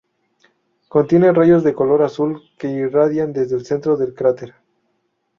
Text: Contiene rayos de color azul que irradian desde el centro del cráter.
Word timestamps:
Contiene 0.87 1.31
rayos 1.31 1.63
de 1.63 1.75
color 1.75 2.01
azul 2.01 2.41
que 2.57 2.69
irradian 2.71 3.33
desde 3.33 3.55
el 3.55 3.65
centro 3.67 3.97
del 3.97 4.15
cráter. 4.15 4.55